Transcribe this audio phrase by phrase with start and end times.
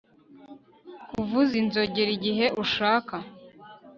[1.11, 3.15] Kuvuza inzogera igihe ushaka